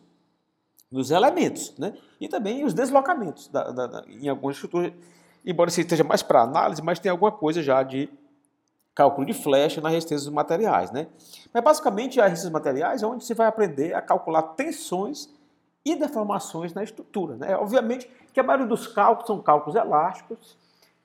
nos 0.90 1.10
elementos, 1.10 1.76
né? 1.78 1.92
e 2.18 2.28
também 2.28 2.64
os 2.64 2.72
deslocamentos 2.72 3.48
da, 3.48 3.70
da, 3.70 3.86
da, 3.86 4.04
em 4.08 4.28
algumas 4.28 4.56
estruturas, 4.56 4.92
embora 5.44 5.70
você 5.70 5.82
esteja 5.82 6.02
mais 6.02 6.22
para 6.22 6.42
análise, 6.42 6.82
mas 6.82 6.98
tem 6.98 7.10
alguma 7.10 7.30
coisa 7.30 7.62
já 7.62 7.82
de 7.82 8.08
cálculo 8.94 9.26
de 9.26 9.34
flecha 9.34 9.80
na 9.80 9.90
resistência 9.90 10.24
dos 10.24 10.34
materiais. 10.34 10.90
Né? 10.90 11.06
Mas 11.52 11.62
basicamente 11.62 12.20
a 12.20 12.24
resistência 12.24 12.50
dos 12.50 12.60
materiais 12.60 13.02
é 13.02 13.06
onde 13.06 13.24
você 13.24 13.34
vai 13.34 13.46
aprender 13.46 13.94
a 13.94 14.02
calcular 14.02 14.42
tensões 14.42 15.28
e 15.84 15.94
deformações 15.94 16.72
na 16.74 16.82
estrutura. 16.82 17.36
Né? 17.36 17.54
Obviamente 17.56 18.10
que 18.32 18.40
a 18.40 18.42
maioria 18.42 18.66
dos 18.66 18.86
cálculos 18.86 19.26
são 19.26 19.40
cálculos 19.40 19.76
elásticos, 19.76 20.56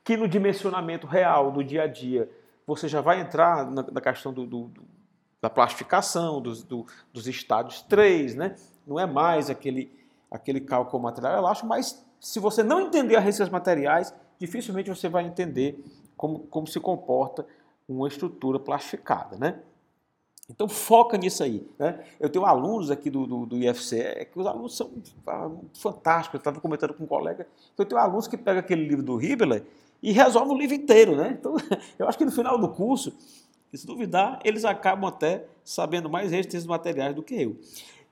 que 0.04 0.18
no 0.18 0.28
dimensionamento 0.28 1.06
real 1.06 1.52
do 1.52 1.64
dia 1.64 1.84
a 1.84 1.88
dia 1.88 2.30
você 2.66 2.88
já 2.88 3.02
vai 3.02 3.22
entrar 3.22 3.70
na, 3.70 3.84
na 3.84 4.02
questão 4.02 4.34
do, 4.34 4.46
do, 4.46 4.72
da 5.42 5.50
plastificação, 5.50 6.42
dos, 6.42 6.64
do, 6.64 6.86
dos 7.12 7.28
estádios 7.28 7.82
3, 7.82 8.36
né? 8.36 8.56
não 8.86 9.00
é 9.00 9.06
mais 9.06 9.50
aquele, 9.50 9.92
aquele 10.30 10.62
cálculo 10.62 11.02
material 11.02 11.38
elástico, 11.38 11.68
mas 11.68 12.04
se 12.20 12.40
você 12.40 12.64
não 12.64 12.82
entender 12.82 13.16
as 13.16 13.24
resistências 13.24 13.52
materiais, 13.52 14.14
dificilmente 14.40 14.90
você 14.90 15.10
vai 15.10 15.26
entender 15.26 15.84
como, 16.16 16.40
como 16.40 16.68
se 16.68 16.80
comporta 16.80 17.46
uma 17.88 18.08
estrutura 18.08 18.60
plastificada. 18.60 19.38
Né? 19.38 19.60
Então 20.50 20.68
foca 20.70 21.18
nisso 21.18 21.44
aí. 21.44 21.68
Né? 21.78 22.04
Eu 22.20 22.30
tenho 22.30 22.46
alunos 22.46 22.92
aqui 22.92 23.10
do, 23.10 23.26
do, 23.26 23.46
do 23.46 23.58
IFCE, 23.58 24.00
é 24.00 24.26
que 24.26 24.40
os 24.40 24.46
alunos 24.46 24.76
são 24.76 24.92
ah, 25.28 25.50
fantásticos. 25.74 26.36
Eu 26.36 26.40
estava 26.40 26.60
comentando 26.62 26.94
com 26.94 27.04
um 27.04 27.08
colega, 27.08 27.48
eu 27.78 27.86
tenho 27.86 28.00
alunos 28.00 28.28
que 28.28 28.38
pegam 28.38 28.60
aquele 28.60 28.86
livro 28.86 29.04
do 29.04 29.22
Hibbeler 29.22 29.66
e 30.04 30.12
resolvem 30.12 30.54
o 30.54 30.60
livro 30.60 30.76
inteiro. 30.76 31.16
Né? 31.16 31.38
Então 31.40 31.56
eu 31.98 32.08
acho 32.08 32.18
que 32.18 32.26
no 32.26 32.32
final 32.32 32.60
do 32.60 32.70
curso, 32.70 33.14
se 33.74 33.88
duvidar, 33.88 34.40
eles 34.44 34.66
acabam 34.66 35.10
até 35.10 35.48
sabendo 35.64 36.10
mais 36.10 36.30
resistências 36.30 36.68
materiais 36.68 37.16
do 37.16 37.24
que 37.24 37.34
eu. 37.42 37.58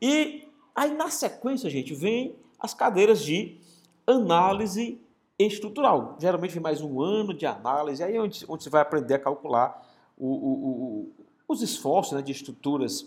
E 0.02 0.48
aí 0.74 0.92
na 0.96 1.10
sequência, 1.10 1.70
gente, 1.70 1.94
vem 1.94 2.36
as 2.58 2.74
cadeiras 2.74 3.24
de 3.24 3.58
análise 4.08 5.00
estrutural. 5.38 6.18
Geralmente 6.20 6.54
vem 6.54 6.64
mais 6.64 6.82
um 6.82 7.02
ano 7.02 7.34
de 7.34 7.46
análise, 7.46 8.04
aí 8.04 8.16
é 8.16 8.22
onde, 8.22 8.44
onde 8.48 8.64
você 8.64 8.70
vai 8.70 8.82
aprender 8.82 9.16
a 9.16 9.20
calcular 9.20 9.88
o, 10.18 10.28
o, 10.28 11.10
o 11.10 11.12
os 11.52 11.62
esforços 11.62 12.14
né, 12.14 12.22
de 12.22 12.32
estruturas 12.32 13.06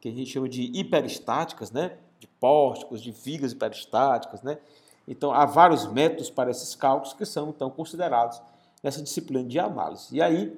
que 0.00 0.08
a 0.08 0.12
gente 0.12 0.30
chama 0.30 0.48
de 0.48 0.62
hiperestáticas, 0.74 1.70
né, 1.70 1.98
de 2.18 2.26
pórticos, 2.26 3.02
de 3.02 3.12
vigas 3.12 3.52
hiperestáticas. 3.52 4.42
Né? 4.42 4.58
Então, 5.06 5.32
há 5.32 5.44
vários 5.44 5.90
métodos 5.90 6.30
para 6.30 6.50
esses 6.50 6.74
cálculos 6.74 7.12
que 7.12 7.24
são 7.24 7.50
então 7.50 7.70
considerados 7.70 8.40
nessa 8.82 9.02
disciplina 9.02 9.48
de 9.48 9.58
análise. 9.58 10.14
E 10.14 10.22
aí, 10.22 10.56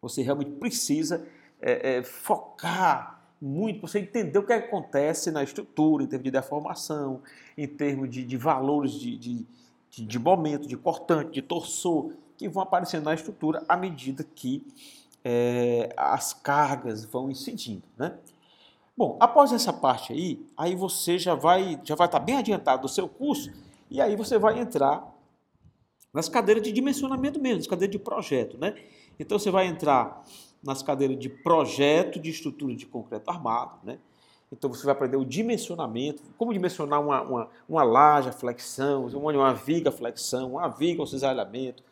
você 0.00 0.22
realmente 0.22 0.52
precisa 0.52 1.26
é, 1.60 1.96
é, 1.96 2.02
focar 2.02 3.22
muito 3.40 3.80
para 3.80 3.88
você 3.88 3.98
entender 3.98 4.38
o 4.38 4.46
que 4.46 4.52
acontece 4.52 5.30
na 5.30 5.42
estrutura, 5.42 6.04
em 6.04 6.06
termos 6.06 6.24
de 6.24 6.30
deformação, 6.30 7.20
em 7.56 7.66
termos 7.66 8.08
de, 8.10 8.24
de 8.24 8.36
valores 8.36 8.92
de, 8.92 9.16
de, 9.16 9.46
de, 9.90 10.18
momento, 10.18 10.66
de 10.66 10.76
cortante, 10.76 11.32
de 11.32 11.42
torçor, 11.42 12.12
que 12.36 12.48
vão 12.48 12.62
aparecendo 12.62 13.04
na 13.04 13.14
estrutura 13.14 13.64
à 13.68 13.76
medida 13.76 14.24
que 14.24 14.66
é, 15.22 15.92
as 15.96 16.32
cargas 16.32 17.04
vão 17.04 17.30
incidindo, 17.30 17.84
né? 17.96 18.18
Bom, 18.96 19.16
após 19.20 19.52
essa 19.52 19.72
parte 19.72 20.12
aí, 20.12 20.46
aí 20.56 20.76
você 20.76 21.18
já 21.18 21.34
vai 21.34 21.80
já 21.82 21.94
vai 21.94 22.06
estar 22.06 22.20
bem 22.20 22.36
adiantado 22.36 22.82
do 22.82 22.88
seu 22.88 23.08
curso 23.08 23.52
e 23.90 24.00
aí 24.00 24.14
você 24.14 24.38
vai 24.38 24.58
entrar 24.58 25.12
nas 26.12 26.28
cadeiras 26.28 26.62
de 26.62 26.70
dimensionamento 26.70 27.40
mesmo, 27.40 27.58
nas 27.58 27.66
cadeiras 27.66 27.92
de 27.92 27.98
projeto, 27.98 28.56
né? 28.56 28.76
Então 29.18 29.36
você 29.36 29.50
vai 29.50 29.66
entrar 29.66 30.24
nas 30.62 30.80
cadeiras 30.80 31.18
de 31.18 31.28
projeto 31.28 32.20
de 32.20 32.30
estrutura 32.30 32.74
de 32.74 32.86
concreto 32.86 33.30
armado, 33.30 33.78
né? 33.82 33.98
Então 34.52 34.72
você 34.72 34.84
vai 34.84 34.94
aprender 34.94 35.16
o 35.16 35.24
dimensionamento, 35.24 36.22
como 36.38 36.52
dimensionar 36.52 37.00
uma, 37.00 37.20
uma, 37.22 37.48
uma 37.68 37.82
laje, 37.82 38.30
flexão, 38.30 39.06
uma, 39.06 39.32
uma 39.32 39.52
viga, 39.52 39.90
flexão, 39.90 40.52
uma 40.52 40.68
viga, 40.68 41.04
cisalhamento, 41.04 41.82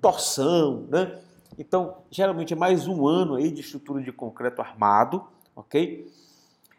torção, 0.00 0.86
né? 0.88 1.20
Então, 1.58 1.98
geralmente 2.10 2.54
é 2.54 2.56
mais 2.56 2.86
um 2.86 3.06
ano 3.06 3.34
aí 3.34 3.50
de 3.50 3.60
estrutura 3.60 4.02
de 4.02 4.12
concreto 4.12 4.62
armado, 4.62 5.24
ok? 5.54 6.10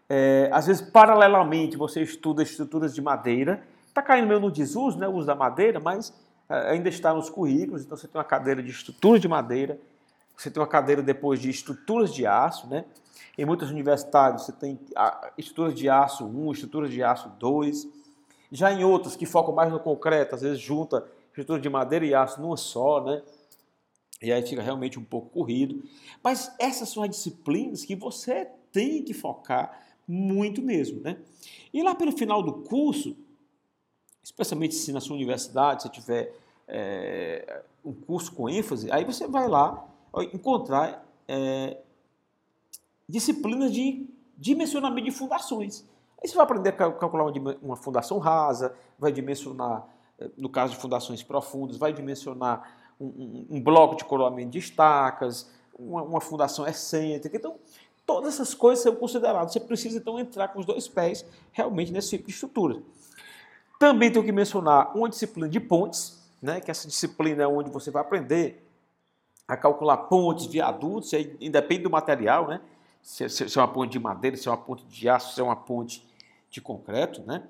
É, 0.09 0.49
às 0.53 0.67
vezes, 0.67 0.81
paralelamente, 0.81 1.75
você 1.75 2.01
estuda 2.01 2.41
estruturas 2.43 2.93
de 2.93 3.01
madeira. 3.01 3.63
Está 3.87 4.01
caindo 4.01 4.27
meio 4.27 4.39
no 4.39 4.51
desuso, 4.51 4.97
né, 4.97 5.07
o 5.07 5.13
uso 5.13 5.27
da 5.27 5.35
madeira, 5.35 5.79
mas 5.79 6.13
é, 6.49 6.71
ainda 6.71 6.87
está 6.89 7.13
nos 7.13 7.29
currículos. 7.29 7.83
Então, 7.83 7.97
você 7.97 8.07
tem 8.07 8.17
uma 8.17 8.23
cadeira 8.23 8.63
de 8.63 8.71
estruturas 8.71 9.21
de 9.21 9.27
madeira, 9.27 9.79
você 10.35 10.51
tem 10.51 10.61
uma 10.61 10.67
cadeira 10.67 11.01
depois 11.01 11.39
de 11.39 11.49
estruturas 11.49 12.13
de 12.13 12.25
aço, 12.25 12.67
né? 12.67 12.85
Em 13.35 13.45
muitas 13.45 13.69
universidades 13.71 14.45
você 14.45 14.51
tem 14.51 14.79
estruturas 15.37 15.73
de 15.73 15.89
aço 15.89 16.25
1, 16.25 16.51
estruturas 16.51 16.91
de 16.91 17.03
aço 17.03 17.29
2. 17.39 17.87
Já 18.51 18.71
em 18.71 18.83
outras 18.83 19.15
que 19.15 19.25
focam 19.25 19.53
mais 19.53 19.71
no 19.71 19.79
concreto, 19.79 20.35
às 20.35 20.41
vezes 20.41 20.59
junta 20.59 21.03
estrutura 21.29 21.59
de 21.59 21.69
madeira 21.69 22.05
e 22.05 22.15
aço 22.15 22.41
numa 22.41 22.57
só, 22.57 23.03
né? 23.03 23.21
E 24.21 24.31
aí 24.31 24.45
fica 24.45 24.61
realmente 24.61 24.97
um 24.97 25.03
pouco 25.03 25.29
corrido. 25.29 25.83
Mas 26.23 26.51
essas 26.59 26.89
são 26.89 27.03
as 27.03 27.09
disciplinas 27.09 27.85
que 27.85 27.95
você 27.95 28.47
tem 28.71 29.03
que 29.03 29.13
focar 29.13 29.86
muito 30.07 30.61
mesmo. 30.61 31.01
Né? 31.01 31.17
E 31.73 31.83
lá 31.83 31.93
pelo 31.93 32.11
final 32.11 32.41
do 32.41 32.53
curso, 32.63 33.15
especialmente 34.23 34.75
se 34.75 34.91
na 34.91 35.01
sua 35.01 35.15
universidade 35.15 35.83
você 35.83 35.89
tiver 35.89 36.33
é, 36.67 37.63
um 37.83 37.93
curso 37.93 38.31
com 38.33 38.49
ênfase, 38.49 38.91
aí 38.91 39.05
você 39.05 39.27
vai 39.27 39.47
lá 39.47 39.87
encontrar 40.33 41.05
é, 41.27 41.77
disciplinas 43.07 43.71
de 43.71 44.07
dimensionamento 44.37 45.05
de 45.05 45.11
fundações. 45.11 45.85
Aí 46.21 46.27
você 46.27 46.35
vai 46.35 46.43
aprender 46.43 46.69
a 46.69 46.91
calcular 46.91 47.31
uma, 47.61 47.75
fundação 47.75 48.17
rasa, 48.17 48.75
vai 48.97 49.11
dimensionar, 49.11 49.87
é, 50.19 50.29
no 50.37 50.49
caso 50.49 50.73
de 50.73 50.79
fundações 50.79 51.23
profundas, 51.23 51.77
vai 51.77 51.93
dimensionar 51.93 52.75
um, 52.99 53.45
um, 53.49 53.61
bloco 53.61 53.95
de 53.95 54.03
coroamento 54.03 54.51
de 54.51 54.59
estacas, 54.59 55.49
uma, 55.77 56.01
uma, 56.03 56.21
fundação 56.21 56.67
excêntrica. 56.67 57.37
Então, 57.37 57.55
todas 58.07 58.35
essas 58.35 58.53
coisas 58.55 58.81
são 58.81 58.95
consideradas. 58.95 59.51
Você 59.51 59.59
precisa, 59.59 59.97
então, 59.97 60.17
entrar 60.17 60.47
com 60.47 60.59
os 60.59 60.65
dois 60.65 60.87
pés 60.87 61.25
realmente 61.51 61.91
nesse 61.91 62.11
tipo 62.11 62.25
de 62.25 62.33
estrutura. 62.33 62.81
Também 63.77 64.09
tenho 64.09 64.25
que 64.25 64.31
mencionar 64.31 64.97
uma 64.97 65.09
disciplina 65.09 65.47
de 65.47 65.59
pontes, 65.59 66.25
né, 66.41 66.61
que 66.61 66.71
essa 66.71 66.87
disciplina 66.87 67.43
é 67.43 67.47
onde 67.47 67.69
você 67.69 67.91
vai 67.91 68.01
aprender 68.01 68.63
a 69.47 69.57
calcular 69.57 69.97
pontes, 69.97 70.45
viadutos, 70.45 71.13
aí 71.13 71.35
independe 71.39 71.83
do 71.83 71.89
material, 71.89 72.47
né? 72.47 72.61
Se, 73.01 73.29
se, 73.29 73.47
se, 73.49 73.57
é 73.57 73.61
uma 73.61 73.67
ponte 73.67 73.91
de 73.91 73.99
madeira, 73.99 74.35
se 74.35 74.47
é 74.47 74.51
uma 74.51 74.57
ponte 74.57 74.83
de 74.85 75.07
aço, 75.07 75.33
se 75.33 75.39
é 75.39 75.43
uma 75.43 75.55
ponte 75.55 76.05
de 76.49 76.59
concreto, 76.59 77.21
né? 77.21 77.43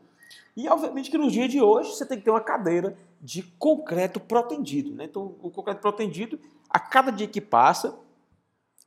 E 0.56 0.68
obviamente 0.70 1.10
que 1.10 1.18
no 1.18 1.30
dia 1.30 1.48
de 1.48 1.62
hoje 1.62 1.92
você 1.92 2.06
tem 2.06 2.18
que 2.18 2.26
ter 2.26 2.30
uma 2.30 2.42
cadeira 2.42 2.96
de 3.22 3.42
concreto 3.42 4.20
protendido. 4.20 4.92
Né? 4.92 5.06
Então, 5.06 5.36
o 5.42 5.50
concreto 5.50 5.82
protendido, 5.82 6.40
a 6.70 6.80
cada 6.80 7.12
dia 7.12 7.28
que 7.28 7.40
passa, 7.40 7.98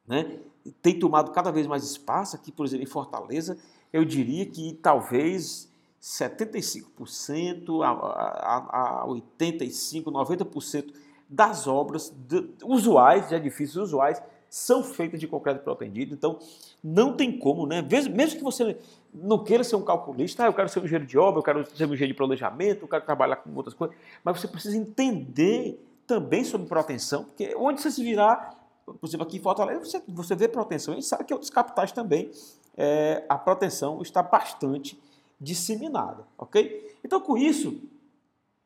né, 0.07 0.39
tem 0.83 0.99
tomado 0.99 1.31
cada 1.31 1.51
vez 1.51 1.67
mais 1.67 1.85
espaço. 1.85 2.37
Aqui, 2.37 2.53
por 2.53 2.67
exemplo, 2.67 2.85
em 2.85 2.89
Fortaleza, 2.89 3.59
eu 3.93 4.05
diria 4.05 4.47
que 4.47 4.79
talvez 4.83 5.71
75% 6.03 7.83
a, 7.83 7.91
a, 7.91 9.03
a 9.03 9.07
85%, 9.07 10.05
90% 10.05 10.95
das 11.29 11.67
obras 11.67 12.13
de, 12.29 12.51
usuais, 12.65 13.29
de 13.29 13.35
edifícios 13.35 13.77
usuais, 13.77 14.21
são 14.49 14.83
feitas 14.83 15.21
de 15.21 15.29
concreto 15.29 15.63
protendido, 15.63 16.13
então 16.13 16.39
não 16.83 17.17
tem 17.17 17.39
como, 17.39 17.67
né? 17.67 17.81
Mesmo 17.83 18.37
que 18.37 18.43
você 18.43 18.77
não 19.15 19.45
queira 19.45 19.63
ser 19.63 19.77
um 19.77 19.83
calculista, 19.83 20.43
ah, 20.43 20.47
eu 20.47 20.53
quero 20.53 20.69
ser 20.69 20.81
um 20.81 20.85
engenheiro 20.85 21.07
de 21.07 21.17
obra, 21.17 21.39
eu 21.39 21.45
quero 21.45 21.77
ser 21.77 21.85
um 21.85 21.95
engenheiro 21.95 22.15
de 22.15 22.17
planejamento, 22.17 22.83
eu 22.83 22.89
quero 22.89 23.05
trabalhar 23.05 23.37
com 23.37 23.55
outras 23.55 23.75
coisas, 23.75 23.97
mas 24.25 24.41
você 24.41 24.49
precisa 24.49 24.77
entender 24.77 25.81
também 26.05 26.43
sobre 26.43 26.67
proteção, 26.67 27.25
porque 27.25 27.55
onde 27.57 27.81
você 27.81 27.93
se 27.93 28.03
virar, 28.03 28.60
por 28.85 29.07
exemplo, 29.07 29.27
aqui 29.27 29.37
em 29.39 29.43
Fortaleza, 29.43 29.85
você, 29.85 30.03
você 30.09 30.35
vê 30.35 30.49
proteção, 30.49 30.95
e 30.97 31.03
sabe 31.03 31.25
que 31.25 31.33
outros 31.33 31.51
capitais 31.51 31.93
também, 31.93 32.31
é, 32.77 33.25
a 33.29 33.37
proteção 33.37 34.01
está 34.03 34.23
bastante 34.23 35.01
disseminada, 35.41 36.27
ok? 36.37 36.97
Então, 37.05 37.21
com 37.21 37.37
isso, 37.37 37.81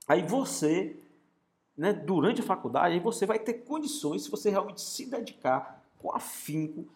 aí 0.08 0.22
você 0.22 0.96
né, 1.76 1.92
durante 1.92 2.40
a 2.40 2.44
faculdade, 2.44 2.94
aí 2.94 3.00
você 3.00 3.26
vai 3.26 3.38
ter 3.38 3.54
condições, 3.54 4.24
se 4.24 4.30
você 4.30 4.50
realmente 4.50 4.80
se 4.80 5.06
dedicar 5.06 5.82
com 5.98 6.14
afinco 6.14 6.86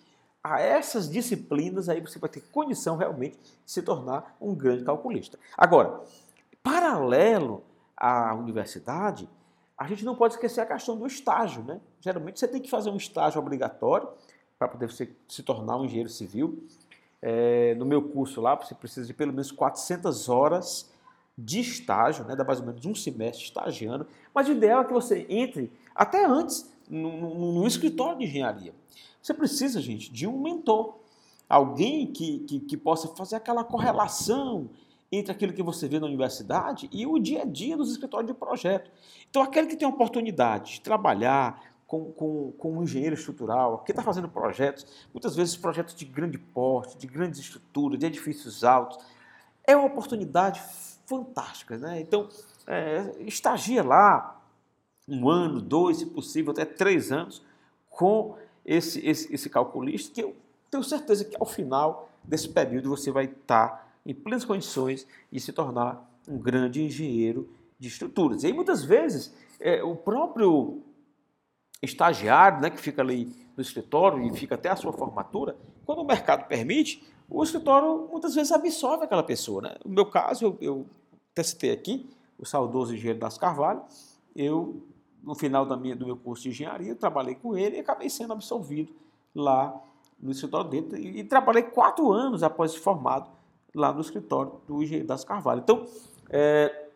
a 0.43 0.61
essas 0.61 1.11
disciplinas, 1.11 1.89
aí 1.89 2.01
você 2.01 2.19
vai 2.19 2.31
ter 2.31 2.41
condição 2.53 2.97
realmente 2.97 3.37
de 3.39 3.71
se 3.73 3.83
tornar 3.83 4.37
um 4.41 4.55
grande 4.55 4.85
calculista. 4.85 5.39
Agora, 5.57 6.01
paralelo 6.63 7.65
à 7.97 8.35
universidade, 8.35 9.29
a 9.79 9.87
gente 9.87 10.05
não 10.05 10.17
pode 10.17 10.35
esquecer 10.35 10.61
a 10.61 10.67
questão 10.67 10.97
do 10.97 11.07
estágio. 11.07 11.63
Né? 11.63 11.81
Geralmente 12.01 12.41
você 12.41 12.49
tem 12.49 12.61
que 12.61 12.69
fazer 12.69 12.91
um 12.91 12.97
estágio 12.97 13.41
obrigatório 13.41 14.09
para 14.59 14.67
poder 14.67 14.91
você 14.91 15.15
se 15.29 15.43
tornar 15.43 15.77
um 15.77 15.85
engenheiro 15.85 16.09
civil. 16.09 16.65
É, 17.23 17.75
no 17.77 17.85
meu 17.85 18.03
curso 18.03 18.41
lá, 18.41 18.57
você 18.57 18.75
precisa 18.75 19.07
de 19.07 19.15
pelo 19.15 19.33
menos 19.33 19.53
400 19.53 20.29
horas 20.29 20.91
de 21.37 21.61
estágio, 21.61 22.25
né, 22.25 22.35
dá 22.35 22.43
mais 22.43 22.59
ou 22.59 22.67
menos 22.67 22.85
um 22.85 22.95
semestre 22.95 23.45
estagiando, 23.45 24.09
mas 24.35 24.49
o 24.49 24.53
ideal 24.53 24.83
é 24.83 24.85
que 24.85 24.93
você 24.93 25.25
entre 25.29 25.73
até 25.95 26.25
antes 26.25 26.69
no, 26.91 27.17
no, 27.17 27.53
no 27.53 27.67
escritório 27.67 28.19
de 28.19 28.25
engenharia. 28.25 28.75
Você 29.23 29.33
precisa, 29.33 29.81
gente, 29.81 30.11
de 30.13 30.27
um 30.27 30.41
mentor, 30.41 30.97
alguém 31.49 32.09
que, 32.09 32.41
que, 32.41 32.61
que, 32.61 32.77
possa 32.77 33.07
fazer 33.09 33.37
aquela 33.37 33.63
correlação 33.63 34.69
entre 35.11 35.33
aquilo 35.33 35.53
que 35.53 35.63
você 35.63 35.89
vê 35.89 35.99
na 35.99 36.07
universidade 36.07 36.89
e 36.93 37.07
o 37.07 37.19
dia 37.19 37.43
a 37.43 37.45
dia 37.45 37.77
dos 37.77 37.91
escritórios 37.91 38.31
de 38.31 38.39
projeto. 38.39 38.91
Então, 39.29 39.43
aquele 39.43 39.67
que 39.67 39.77
tem 39.77 39.87
a 39.87 39.91
oportunidade 39.91 40.75
de 40.75 40.81
trabalhar 40.81 41.63
com, 41.87 42.13
com, 42.13 42.53
com 42.53 42.79
um 42.79 42.83
engenheiro 42.83 43.15
estrutural, 43.15 43.79
que 43.79 43.93
está 43.93 44.03
fazendo 44.03 44.29
projetos, 44.29 44.87
muitas 45.13 45.35
vezes 45.35 45.57
projetos 45.57 45.95
de 45.95 46.05
grande 46.05 46.37
porte, 46.37 46.99
de 46.99 47.07
grandes 47.07 47.41
estruturas, 47.41 47.99
de 47.99 48.07
edifícios 48.07 48.63
altos, 48.63 48.99
é 49.67 49.75
uma 49.75 49.87
oportunidade 49.87 50.61
fantásticas. 51.07 51.81
Né? 51.81 52.01
Então, 52.01 52.29
é, 52.67 53.15
estagia 53.21 53.83
lá, 53.83 54.39
um 55.09 55.31
ano, 55.31 55.63
dois, 55.63 55.99
se 55.99 56.07
possível, 56.07 56.53
até 56.53 56.67
três 56.67 57.11
anos, 57.11 57.43
com 57.89 58.37
esse, 58.65 59.05
esse, 59.07 59.35
esse 59.35 59.49
calculista, 59.49 60.15
que 60.15 60.23
eu 60.23 60.37
tenho 60.71 60.85
certeza 60.85 61.25
que 61.25 61.37
ao 61.41 61.47
final 61.47 62.11
desse 62.23 62.51
período 62.51 62.91
você 62.91 63.11
vai 63.11 63.25
estar 63.25 63.88
em 64.05 64.15
plenas 64.15 64.45
condições 64.45 65.07
de 65.31 65.41
se 65.41 65.53
tornar 65.53 66.09
um 66.29 66.39
grande 66.39 66.83
engenheiro 66.83 67.49
de 67.79 67.89
estruturas. 67.89 68.43
E 68.43 68.49
aí, 68.49 68.53
muitas 68.53 68.85
vezes, 68.85 69.35
é, 69.61 69.83
o 69.83 69.95
próprio 69.95 70.83
estagiário, 71.83 72.61
né, 72.61 72.71
que 72.71 72.81
fica 72.81 73.03
ali 73.03 73.35
no 73.57 73.63
escritório 73.63 74.25
e 74.25 74.37
fica 74.37 74.55
até 74.55 74.69
a 74.69 74.77
sua 74.77 74.93
formatura, 74.93 75.57
quando 75.85 76.01
o 76.01 76.05
mercado 76.05 76.47
permite, 76.47 77.03
o 77.29 77.43
escritório 77.43 78.09
muitas 78.11 78.35
vezes 78.35 78.53
absorve 78.53 79.05
aquela 79.05 79.23
pessoa. 79.23 79.63
Né? 79.63 79.77
No 79.85 79.93
meu 79.93 80.07
caso, 80.07 80.45
eu, 80.45 80.59
eu 80.61 80.87
testei 81.35 81.71
aqui, 81.71 82.09
o 82.39 82.47
saudoso 82.47 82.95
engenheiro 82.95 83.19
das 83.19 83.37
Carvalho, 83.37 83.83
eu, 84.35 84.83
no 85.23 85.35
final 85.35 85.67
da 85.67 85.77
minha, 85.77 85.97
do 85.97 86.07
meu 86.07 86.17
curso 86.17 86.45
de 86.45 86.51
engenharia, 86.51 86.95
trabalhei 86.95 87.35
com 87.35 87.57
ele 87.57 87.77
e 87.77 87.81
acabei 87.81 88.09
sendo 88.09 88.33
absolvido 88.33 88.93
lá 89.35 89.75
no 90.21 90.31
escritório 90.31 90.71
dele 90.71 90.89
e, 90.97 91.21
e 91.21 91.25
trabalhei 91.25 91.63
quatro 91.63 92.13
anos 92.13 92.43
após 92.43 92.75
formado 92.75 93.29
lá 93.75 93.93
no 93.93 94.01
escritório 94.01 94.53
do 94.67 94.83
engenheiro 94.83 95.07
das 95.07 95.25
Carvalho. 95.25 95.61
Então, 95.61 95.87
é, 96.31 96.89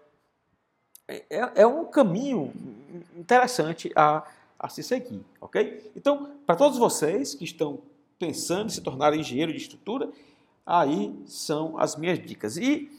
é, 1.09 1.63
é 1.63 1.67
um 1.67 1.85
caminho 1.85 2.53
interessante 3.17 3.93
a, 3.95 4.25
a 4.59 4.69
se 4.69 4.83
seguir, 4.83 5.25
ok? 5.41 5.91
Então, 5.97 6.31
para 6.47 6.57
todos 6.57 6.79
vocês 6.79 7.35
que 7.35 7.45
estão 7.45 7.81
pensando 8.19 8.67
em 8.67 8.71
se 8.71 8.81
tornar 8.81 9.15
engenheiro 9.15 9.53
de 9.53 9.59
estrutura, 9.59 10.11
aí 10.65 11.15
são 11.27 11.79
as 11.79 11.97
minhas 11.97 12.19
dicas. 12.19 12.57
E, 12.57 12.91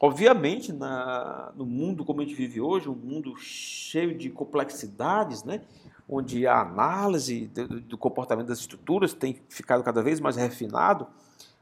obviamente, 0.00 0.72
na, 0.72 1.52
no 1.54 1.64
mundo 1.64 2.04
como 2.04 2.20
a 2.20 2.24
gente 2.24 2.34
vive 2.34 2.60
hoje, 2.60 2.88
um 2.88 2.94
mundo 2.94 3.36
cheio 3.36 4.16
de 4.16 4.28
complexidades, 4.30 5.44
né? 5.44 5.62
onde 6.08 6.46
a 6.46 6.60
análise 6.60 7.48
do, 7.48 7.80
do 7.80 7.98
comportamento 7.98 8.46
das 8.46 8.60
estruturas 8.60 9.12
tem 9.12 9.40
ficado 9.48 9.82
cada 9.82 10.02
vez 10.02 10.20
mais 10.20 10.36
refinado, 10.36 11.06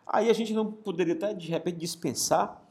aí 0.07 0.31
a 0.31 0.33
gente 0.33 0.53
não 0.53 0.71
poderia 0.71 1.15
até, 1.15 1.35
de 1.35 1.49
repente, 1.49 1.79
dispensar 1.79 2.63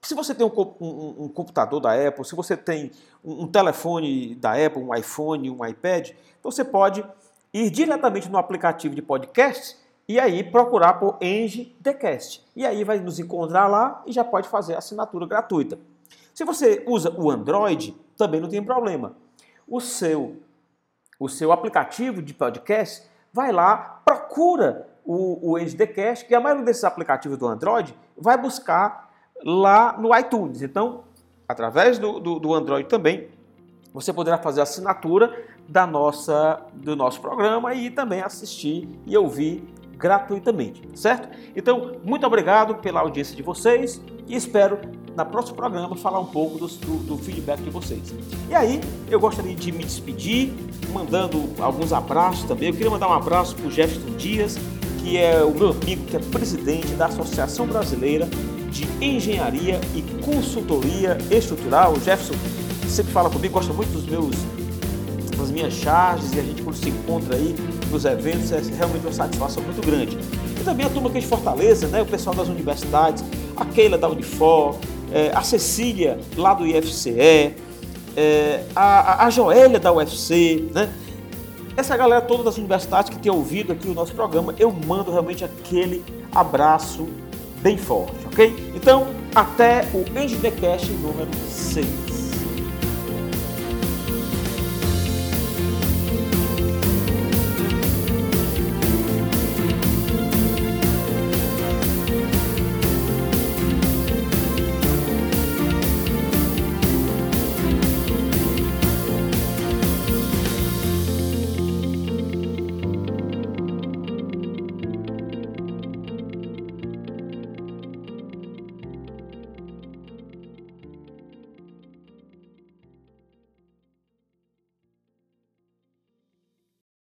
se 0.00 0.14
você 0.14 0.32
tem 0.32 0.46
um, 0.46 0.50
um, 0.80 1.24
um, 1.24 1.28
computador 1.28 1.80
da 1.80 1.92
Apple, 1.92 2.24
se 2.24 2.36
você 2.36 2.56
tem 2.56 2.92
um, 3.24 3.42
um 3.42 3.46
telefone 3.48 4.36
da 4.36 4.52
Apple, 4.52 4.80
um 4.80 4.94
iPhone, 4.94 5.50
um 5.50 5.66
iPad, 5.66 6.10
você 6.40 6.64
pode 6.64 7.04
ir 7.52 7.68
diretamente 7.68 8.28
no 8.28 8.38
aplicativo 8.38 8.94
de 8.94 9.02
podcast 9.02 9.76
e 10.06 10.20
aí 10.20 10.44
procurar 10.44 11.00
por 11.00 11.18
Eng 11.20 11.74
Decast. 11.80 12.44
E 12.54 12.64
aí 12.64 12.84
vai 12.84 13.00
nos 13.00 13.18
encontrar 13.18 13.66
lá 13.66 14.04
e 14.06 14.12
já 14.12 14.22
pode 14.22 14.48
fazer 14.48 14.76
a 14.76 14.78
assinatura 14.78 15.26
gratuita. 15.26 15.80
Se 16.32 16.44
você 16.44 16.84
usa 16.86 17.12
o 17.18 17.28
Android, 17.28 17.92
também 18.16 18.40
não 18.40 18.48
tem 18.48 18.62
problema. 18.62 19.16
O 19.66 19.80
seu, 19.80 20.36
o 21.18 21.28
seu 21.28 21.52
aplicativo 21.52 22.20
de 22.20 22.34
podcast, 22.34 23.08
vai 23.32 23.52
lá, 23.52 24.02
procura 24.04 24.88
o, 25.04 25.52
o 25.52 25.58
Decast, 25.58 26.26
que 26.26 26.34
a 26.34 26.40
maioria 26.40 26.64
desses 26.64 26.84
aplicativos 26.84 27.38
do 27.38 27.46
Android 27.46 27.94
vai 28.16 28.36
buscar 28.36 29.10
lá 29.44 29.96
no 29.98 30.16
iTunes. 30.16 30.62
Então, 30.62 31.04
através 31.48 31.98
do, 31.98 32.20
do, 32.20 32.38
do 32.38 32.54
Android 32.54 32.88
também, 32.88 33.28
você 33.92 34.12
poderá 34.12 34.38
fazer 34.38 34.60
a 34.60 34.62
assinatura 34.62 35.44
da 35.68 35.86
nossa, 35.86 36.60
do 36.72 36.96
nosso 36.96 37.20
programa 37.20 37.74
e 37.74 37.90
também 37.90 38.22
assistir 38.22 38.88
e 39.06 39.16
ouvir 39.16 39.62
gratuitamente, 39.96 40.82
certo? 40.94 41.28
Então, 41.54 42.00
muito 42.02 42.26
obrigado 42.26 42.76
pela 42.76 43.00
audiência 43.00 43.36
de 43.36 43.42
vocês 43.42 44.02
e 44.26 44.34
espero 44.34 44.78
na 45.16 45.24
próximo 45.24 45.56
programa 45.56 45.94
falar 45.96 46.20
um 46.20 46.26
pouco 46.26 46.58
do, 46.58 46.66
do, 46.66 46.96
do, 47.04 47.18
feedback 47.18 47.60
de 47.60 47.70
vocês. 47.70 48.14
E 48.48 48.54
aí, 48.54 48.80
eu 49.10 49.20
gostaria 49.20 49.54
de 49.54 49.70
me 49.70 49.84
despedir, 49.84 50.52
mandando 50.92 51.50
alguns 51.60 51.92
abraços 51.92 52.44
também. 52.44 52.68
Eu 52.68 52.74
queria 52.74 52.90
mandar 52.90 53.08
um 53.08 53.12
abraço 53.12 53.54
para 53.54 53.66
o 53.66 53.70
Jefferson 53.70 54.16
Dias, 54.16 54.56
que 55.02 55.18
é 55.18 55.42
o 55.44 55.50
meu 55.50 55.70
amigo, 55.70 56.04
que 56.06 56.16
é 56.16 56.18
presidente 56.18 56.94
da 56.94 57.06
Associação 57.06 57.66
Brasileira 57.66 58.28
de 58.70 58.88
Engenharia 59.04 59.80
e 59.94 60.02
Consultoria 60.24 61.18
Estrutural. 61.30 61.92
O 61.92 62.00
Jefferson 62.00 62.34
sempre 62.88 63.12
fala 63.12 63.28
comigo, 63.28 63.54
gosta 63.54 63.72
muito 63.72 63.90
dos 63.90 64.06
meus 64.06 64.34
das 65.36 65.50
minhas 65.50 65.72
charges 65.72 66.32
e 66.34 66.38
a 66.38 66.42
gente 66.42 66.62
quando 66.62 66.76
se 66.76 66.88
encontra 66.88 67.34
aí 67.34 67.54
nos 67.90 68.04
eventos 68.04 68.52
é 68.52 68.60
realmente 68.76 69.04
uma 69.04 69.12
satisfação 69.12 69.62
muito 69.64 69.84
grande. 69.84 70.16
E 70.60 70.64
também 70.64 70.86
a 70.86 70.90
turma 70.90 71.08
aqui 71.08 71.18
de 71.18 71.26
Fortaleza, 71.26 71.88
né, 71.88 72.00
o 72.00 72.06
pessoal 72.06 72.36
das 72.36 72.48
universidades, 72.48 73.24
a 73.56 73.64
Keila 73.64 73.98
da 73.98 74.08
Unifor, 74.08 74.76
é, 75.12 75.30
a 75.34 75.42
Cecília 75.42 76.18
lá 76.36 76.54
do 76.54 76.66
IFCE, 76.66 77.54
é, 78.16 78.64
a, 78.74 79.26
a 79.26 79.30
Joélia 79.30 79.78
da 79.78 79.92
UFC, 79.92 80.68
né? 80.72 80.92
Essa 81.76 81.96
galera 81.96 82.20
toda 82.20 82.42
das 82.42 82.58
universidades 82.58 83.08
que 83.10 83.18
tem 83.18 83.32
ouvido 83.32 83.72
aqui 83.72 83.88
o 83.88 83.94
nosso 83.94 84.14
programa, 84.14 84.54
eu 84.58 84.70
mando 84.70 85.10
realmente 85.10 85.42
aquele 85.42 86.04
abraço 86.34 87.08
bem 87.62 87.78
forte, 87.78 88.26
ok? 88.26 88.72
Então, 88.74 89.06
até 89.34 89.88
o 89.94 90.04
Engenecast 90.18 90.90
número 90.92 91.30
6. 91.48 92.11